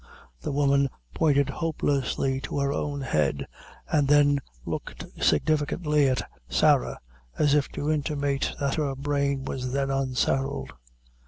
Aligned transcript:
The 0.41 0.51
woman 0.51 0.89
pointed 1.13 1.49
hopelessly 1.51 2.41
to 2.41 2.57
her 2.57 2.73
own 2.73 3.01
head, 3.01 3.45
and 3.87 4.07
then 4.07 4.41
looked 4.65 5.05
significantly 5.23 6.07
at 6.09 6.27
Sarah, 6.49 6.99
as 7.37 7.53
if 7.53 7.69
to 7.73 7.91
intimate 7.91 8.51
that 8.59 8.73
her 8.77 8.95
brain 8.95 9.45
was 9.45 9.73
then 9.73 9.91
unsettled. 9.91 10.73